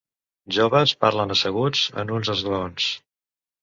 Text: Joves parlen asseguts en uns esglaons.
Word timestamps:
Joves 0.57 0.95
parlen 1.05 1.35
asseguts 1.37 1.87
en 2.05 2.17
uns 2.19 2.35
esglaons. 2.39 2.93